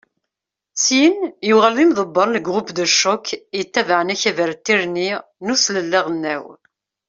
Syin, 0.83 1.17
yuɣal 1.47 1.75
d 1.77 1.79
imḍebber 1.85 2.27
n 2.29 2.33
"Le 2.35 2.41
groupe 2.47 2.73
de 2.77 2.85
choc" 2.99 3.25
yettabaɛen 3.57 4.13
akabar 4.13 4.51
n 4.53 4.59
Tirni 4.65 5.09
n 5.45 5.53
uslelli 5.53 5.97
aɣelnaw. 5.99 6.43